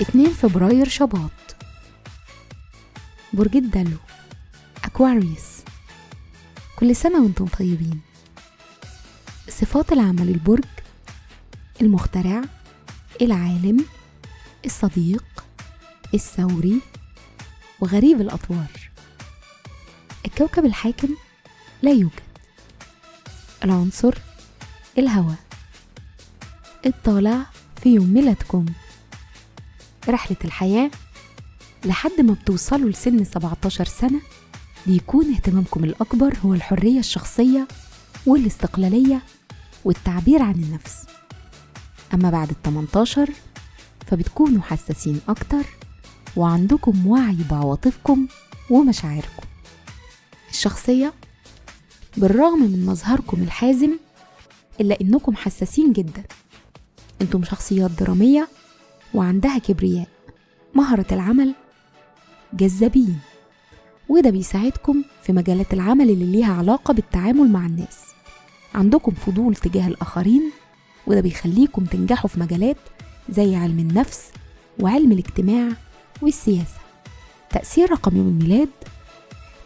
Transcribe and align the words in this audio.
اتنين 0.00 0.30
فبراير 0.30 0.88
شباط. 0.88 1.30
برج 3.32 3.56
الدلو 3.56 3.96
أكواريوس. 4.84 5.62
كل 6.76 6.96
سنة 6.96 7.22
وأنتم 7.22 7.46
طيبين. 7.46 8.00
صفات 9.48 9.92
العمل 9.92 10.28
البرج 10.28 10.64
المخترع 11.80 12.42
العالم 13.22 13.84
الصديق 14.64 15.24
الثوري 16.14 16.80
وغريب 17.80 18.20
الأطوار. 18.20 18.90
الكوكب 20.26 20.64
الحاكم 20.64 21.08
لا 21.82 21.90
يوجد. 21.90 22.31
العنصر 23.64 24.14
الهواء. 24.98 25.36
الطالع 26.86 27.46
في 27.82 27.94
يوم 27.94 28.14
ميلادكم. 28.14 28.66
رحلة 30.08 30.36
الحياة 30.44 30.90
لحد 31.84 32.20
ما 32.20 32.32
بتوصلوا 32.32 32.90
لسن 32.90 33.24
17 33.24 33.84
سنة 33.84 34.20
بيكون 34.86 35.34
اهتمامكم 35.34 35.84
الأكبر 35.84 36.36
هو 36.44 36.54
الحرية 36.54 36.98
الشخصية 36.98 37.68
والاستقلالية 38.26 39.22
والتعبير 39.84 40.42
عن 40.42 40.54
النفس. 40.54 40.96
أما 42.14 42.30
بعد 42.30 42.50
ال 42.50 42.62
18 42.62 43.30
فبتكونوا 44.06 44.62
حساسين 44.62 45.20
أكتر 45.28 45.64
وعندكم 46.36 47.06
وعي 47.06 47.36
بعواطفكم 47.50 48.28
ومشاعركم. 48.70 49.42
الشخصية 50.50 51.12
بالرغم 52.16 52.62
من 52.62 52.86
مظهركم 52.86 53.42
الحازم 53.42 53.90
إلا 54.80 55.00
إنكم 55.00 55.36
حساسين 55.36 55.92
جدا. 55.92 56.22
أنتم 57.22 57.44
شخصيات 57.44 57.90
درامية 57.90 58.48
وعندها 59.14 59.58
كبرياء 59.58 60.08
مهرة 60.74 61.06
العمل 61.12 61.54
جذابين 62.54 63.18
وده 64.08 64.30
بيساعدكم 64.30 65.02
في 65.22 65.32
مجالات 65.32 65.74
العمل 65.74 66.10
اللي 66.10 66.24
ليها 66.32 66.52
علاقة 66.52 66.94
بالتعامل 66.94 67.48
مع 67.52 67.66
الناس. 67.66 67.98
عندكم 68.74 69.12
فضول 69.12 69.56
تجاه 69.56 69.88
الآخرين 69.88 70.50
وده 71.06 71.20
بيخليكم 71.20 71.84
تنجحوا 71.84 72.28
في 72.30 72.40
مجالات 72.40 72.76
زي 73.30 73.56
علم 73.56 73.78
النفس 73.78 74.30
وعلم 74.80 75.12
الاجتماع 75.12 75.68
والسياسة. 76.22 76.78
تأثير 77.50 77.90
رقم 77.90 78.16
يوم 78.16 78.28
الميلاد 78.28 78.68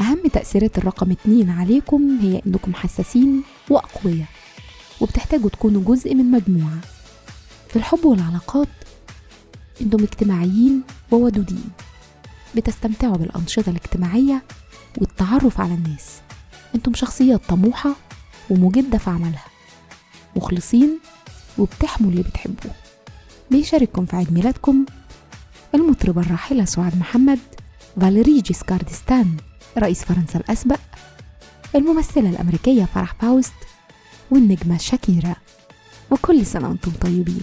أهم 0.00 0.18
تأثيرات 0.32 0.78
الرقم 0.78 1.10
اتنين 1.10 1.50
عليكم 1.50 2.18
هي 2.22 2.42
إنكم 2.46 2.74
حساسين 2.74 3.42
وأقوياء 3.70 4.26
وبتحتاجوا 5.00 5.50
تكونوا 5.50 5.82
جزء 5.84 6.14
من 6.14 6.30
مجموعة. 6.30 6.78
في 7.68 7.76
الحب 7.76 8.04
والعلاقات 8.04 8.68
أنتم 9.80 10.02
اجتماعيين 10.02 10.82
وودودين 11.10 11.64
بتستمتعوا 12.56 13.16
بالأنشطة 13.16 13.70
الاجتماعية 13.70 14.42
والتعرف 14.98 15.60
على 15.60 15.74
الناس. 15.74 16.20
إنتم 16.74 16.94
شخصيات 16.94 17.40
طموحة 17.48 17.94
ومجدة 18.50 18.98
في 18.98 19.10
عملها 19.10 19.44
مخلصين 20.36 20.98
وبتحموا 21.58 22.10
اللي 22.10 22.22
بتحبوه. 22.22 22.72
بيشارككم 23.50 24.06
في 24.06 24.16
عيد 24.16 24.32
ميلادكم؟ 24.32 24.84
المطربة 25.74 26.20
الراحلة 26.20 26.64
سعاد 26.64 26.98
محمد 26.98 27.38
فاليري 28.00 28.40
جيسكاردستان 28.40 29.36
رئيس 29.78 30.04
فرنسا 30.04 30.38
الأسبق 30.38 30.78
الممثلة 31.74 32.30
الأمريكية 32.30 32.84
فرح 32.84 33.14
فاوست 33.14 33.54
والنجمة 34.30 34.78
شاكيرا. 34.78 35.34
وكل 36.10 36.46
سنة 36.46 36.68
وأنتم 36.68 36.90
طيبين. 36.90 37.42